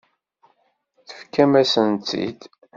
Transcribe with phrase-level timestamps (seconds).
[1.07, 2.39] Tefkam-asen-tt-id.